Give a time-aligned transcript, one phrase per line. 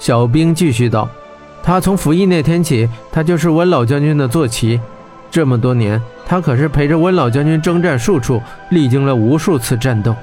[0.00, 1.08] 小兵继续道
[1.62, 4.80] ：“他从服役那天起，他就是温老将军的坐骑。
[5.30, 10.16] 这么多年，他可是陪着温老将军征战数处，历经了无数次战斗。”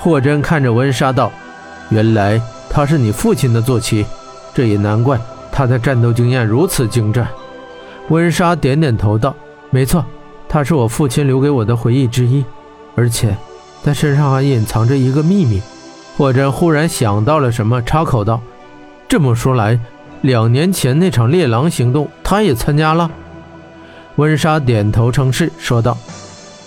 [0.00, 1.30] 霍真看着温莎道
[1.90, 2.40] ：“原来
[2.70, 4.06] 他是你父亲的坐骑，
[4.54, 5.20] 这也难怪
[5.52, 7.28] 他的战斗经验如此精湛。”
[8.08, 9.36] 温莎点点头道
[9.68, 10.02] ：“没错，
[10.48, 12.42] 他是我父亲留给我的回忆之一，
[12.94, 13.36] 而且
[13.82, 15.60] 他身上还隐藏着一个秘密。”
[16.16, 18.40] 霍真忽然想到了什么，插口道
[19.08, 19.78] ：“这么说来，
[20.22, 23.10] 两年前那场猎狼行动，他也参加了？”
[24.16, 25.96] 温莎点头称是，说道：“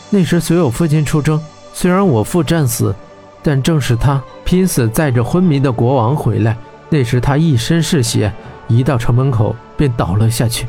[0.09, 1.41] 那时随我父亲出征，
[1.73, 2.95] 虽然我父战死。”
[3.43, 6.57] 但正是他拼死载着昏迷的国王回来，
[6.89, 8.33] 那时他一身是血，
[8.67, 10.67] 一到城门口便倒了下去。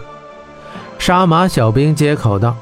[0.97, 2.55] 杀马小兵接口道：“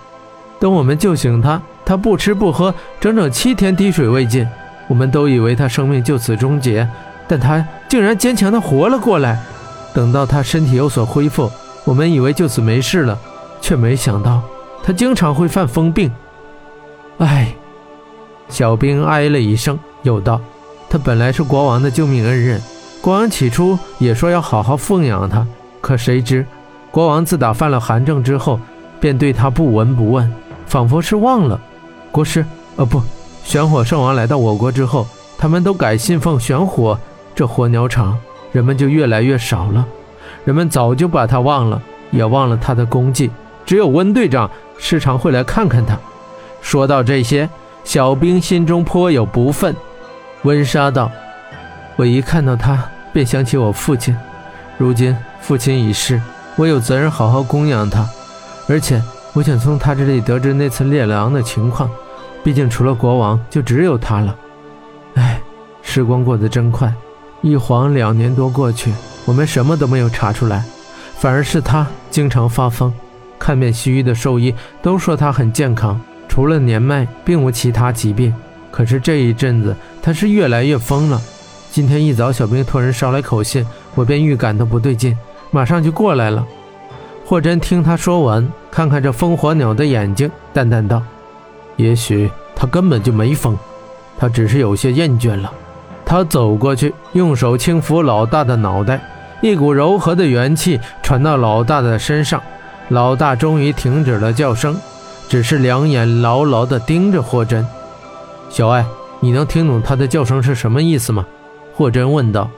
[0.59, 4.46] 等我们救醒他，他不吃不喝，整整七天滴水未进。
[4.88, 6.88] 我们都以为他生命就此终结，
[7.28, 9.40] 但他竟然坚强地活了过来。
[9.95, 11.50] 等到他身体有所恢复，
[11.84, 13.18] 我们以为就此没事了，
[13.60, 14.42] 却没想到
[14.82, 16.10] 他经常会犯疯病。
[17.18, 17.54] 唉。”
[18.48, 20.40] 小兵唉了一声，又道
[20.88, 22.62] ：“他本来是国王的救命恩人，
[23.01, 25.45] 国王起初也说要好好奉养他。
[25.80, 26.46] 可谁知，
[26.92, 28.60] 国王自打犯了寒症之后，
[29.01, 30.32] 便对他不闻不问，
[30.66, 31.60] 仿佛是忘了。
[32.12, 33.02] 国师，呃，不，
[33.42, 36.96] 玄火圣王来到我国之后，他们都改信奉玄火，
[37.37, 38.18] 这火鸟场
[38.51, 39.87] 人们就越来越少了。
[40.45, 43.30] 人们早就把他忘了，也忘了他的功绩。
[43.65, 45.96] 只有温队长时常会来看看他。
[46.60, 47.48] 说到这些。”
[47.87, 49.73] 小兵心中颇有不忿，
[50.42, 51.09] 温莎道
[51.95, 54.12] ：“我一看到他，便想起我父亲。
[54.76, 56.20] 如今父亲已逝，
[56.57, 58.04] 我有责任好好供养他。
[58.68, 59.01] 而且，
[59.34, 61.88] 我想从他这里得知那次猎狼的情况。
[62.42, 64.34] 毕竟，除了国王，就只有他了。
[65.14, 65.41] 唉，
[65.81, 66.92] 时光过得真快，
[67.47, 68.92] 一晃两年多过去，
[69.25, 70.64] 我们什么都没有查出来，
[71.19, 72.92] 反而是他经常发疯。
[73.38, 74.52] 看遍西域的兽医
[74.82, 78.34] 都说他很健康。”除了年迈，并无其他疾病。
[78.70, 81.18] 可是这一阵子，他是越来越疯了。
[81.70, 83.64] 今天一早，小兵托人捎来口信，
[83.94, 85.16] 我便预感到不对劲，
[85.50, 86.46] 马上就过来了。
[87.24, 91.02] 霍真听他说完，看看这烽火鸟的眼睛，淡淡道
[91.76, 93.56] ：“也许他根本就没疯，
[94.18, 95.50] 他只是有些厌倦了。”
[96.06, 99.00] 他走过去，用手轻抚老大的脑袋，
[99.42, 102.40] 一股柔和的元气传到老大的身上，
[102.88, 104.74] 老大终于停止了叫声。
[105.28, 107.66] 只是两眼牢牢地盯着霍真。
[108.48, 108.86] 小爱，
[109.18, 111.26] 你能听懂他的叫声是什么意思吗？
[111.74, 112.48] 霍真问道。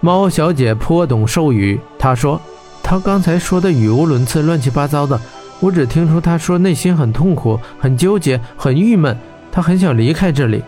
[0.00, 2.38] 猫小姐颇懂兽语，她说
[2.84, 5.18] ：“她刚才说的语无伦次，乱七八糟的，
[5.60, 9.16] 我只听出她说内心很痛苦、很纠结、很郁闷，
[9.50, 10.62] 她很想离开这里。”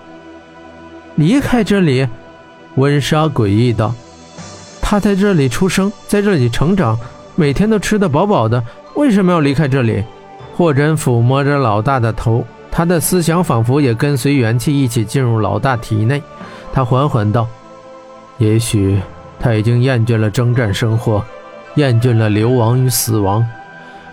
[1.16, 2.06] 离开这里？
[2.76, 3.94] 温莎诡异道
[4.82, 6.98] ：“他在这里出生，在这里成长，
[7.34, 8.62] 每天都吃得饱饱的，
[8.94, 10.04] 为什么要离开这里？”
[10.54, 16.22] 霍真抚摸着老大的头，他的思想仿佛也跟随元气一起进入老大体内。
[16.72, 17.46] 他缓缓道
[18.36, 19.00] ：“也许
[19.40, 21.24] 他已经厌倦了征战生活，
[21.76, 23.46] 厌倦了流亡与死亡。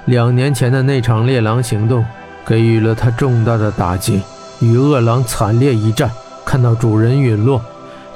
[0.06, 2.06] 两年前的那场猎狼行动
[2.46, 4.22] 给予了他重大的打击，
[4.60, 6.10] 与恶狼惨烈一战，
[6.54, 7.60] 看到主人陨落，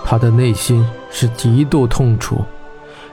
[0.05, 2.45] 他的内心是极度痛楚。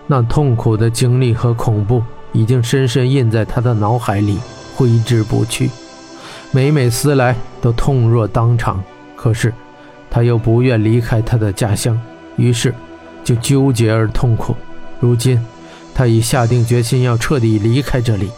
[0.07, 2.03] 那痛苦的经历和恐怖
[2.35, 4.39] 已经深深印在他的脑海里。”
[4.77, 5.71] 挥之不去，
[6.51, 8.85] 每每思来都痛若当场。
[9.17, 9.51] 可是，
[10.11, 11.99] 他又不愿离开他的家乡，
[12.37, 12.75] 于是
[13.25, 14.55] 就纠结而痛苦。
[15.01, 15.43] 如今，
[15.95, 18.31] 他已下定决心要彻底离开这里，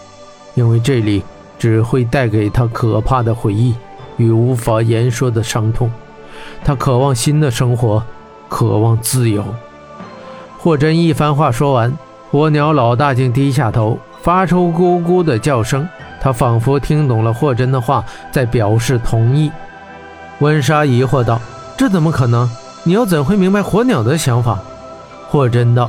[0.55, 1.25] 因为这里
[1.59, 3.75] 只会带给他可怕的回忆
[4.19, 5.91] 与无法言说的伤痛。
[6.65, 8.03] 他渴望新的生活，
[8.49, 9.45] 渴望自由。
[10.59, 11.93] 霍真一番话说完，
[12.31, 15.89] 火鸟老大竟低下头，发出咕咕的叫声。
[16.21, 19.51] 他仿佛听懂了霍真的话，在表示同意。
[20.41, 21.41] 温莎疑惑道
[21.79, 22.51] ：“这怎么可能？
[22.83, 24.59] 你又怎会明白火鸟的想法？”
[25.31, 25.89] 霍真道：“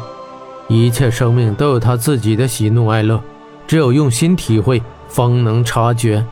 [0.69, 3.19] 一切生命都有他自己的喜怒哀乐，
[3.65, 6.23] 只有用心体会，方能察觉。”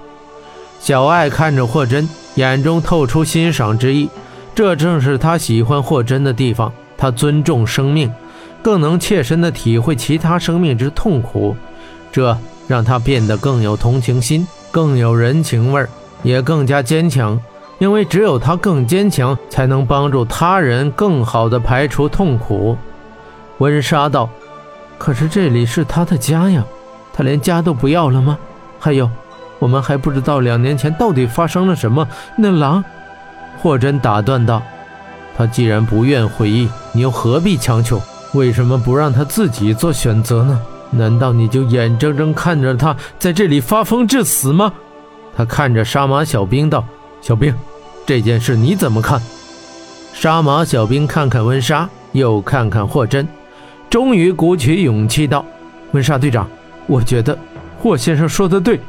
[0.79, 4.09] 小爱看着霍真，眼中透出欣赏之意。
[4.53, 6.71] 这正是他喜欢霍真的地方。
[6.97, 8.13] 他尊重生命，
[8.61, 11.55] 更能切身地体会其他生命之痛苦。
[12.11, 12.37] 这。
[12.67, 15.87] 让他变得更有同情心，更有人情味儿，
[16.23, 17.39] 也更加坚强。
[17.77, 22.75] 因为只有他更坚强，才能帮助他人更好的排除痛苦。
[23.59, 24.27] 温莎道
[24.97, 26.65] ：“可是这里是他的家呀，
[27.13, 28.35] 他连家都不要了吗？
[28.79, 29.07] 还有，
[29.59, 32.07] 我们还不知道两年前到底发生了什么。
[32.37, 32.83] 那狼……”
[33.61, 34.61] 霍真打断道
[35.35, 38.01] ：“他既然不愿回忆，你又何必强求？
[38.33, 40.59] 为什么不让他自己做选择呢？
[40.91, 44.71] 难道你就眼睁睁看着他在这里发疯致死吗？
[45.35, 46.85] 他看着杀马小兵道
[47.21, 47.53] ：“小兵，
[48.05, 49.21] 这件事你怎么看？”
[50.13, 53.27] 杀马小兵看看温莎，又看看霍真，
[53.89, 55.43] 终于鼓起勇气道
[55.91, 56.47] ：“温莎队长，
[56.87, 57.37] 我觉得
[57.79, 58.79] 霍先生说的对。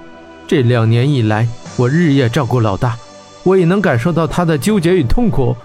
[0.48, 2.96] 这两年以来，我日夜照顾老大，
[3.43, 5.56] 我也能感受到他的纠结与痛苦。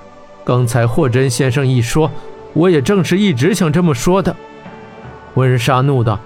[0.44, 2.10] 刚才霍真先生一说，
[2.54, 4.36] 我也正是一直想这么说的。”
[5.36, 6.20] 温莎怒道：“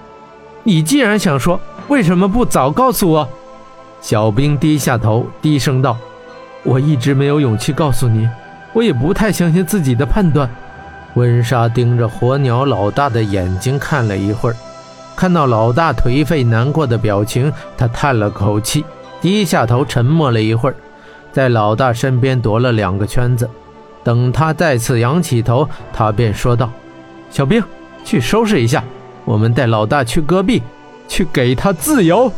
[0.64, 3.28] 你既然想说，为什么不早告诉我？”
[4.00, 5.96] 小兵低下头，低声道
[6.64, 8.26] ：“我一直没有勇气告诉你，
[8.72, 10.48] 我也不太相信自己的判断。”
[11.14, 14.56] 温莎盯着火鸟老大的眼睛看了一会儿，
[15.16, 18.84] 看到老大颓废难过的表情，他叹了口气，
[19.20, 20.76] 低下头沉默了一会儿，
[21.32, 23.48] 在老大身边踱了两个圈子。
[24.04, 26.70] 等他再次仰起头，他便说道
[27.28, 27.60] ：“小兵，
[28.04, 28.84] 去收拾一下。”
[29.24, 30.62] 我们带老大去戈壁，
[31.08, 32.30] 去给他自由。